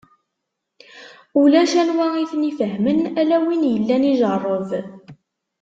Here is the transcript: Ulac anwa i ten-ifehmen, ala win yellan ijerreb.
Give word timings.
Ulac 1.41 1.71
anwa 1.81 2.07
i 2.23 2.25
ten-ifehmen, 2.31 2.99
ala 3.21 3.37
win 3.45 3.69
yellan 3.73 4.03
ijerreb. 4.11 4.69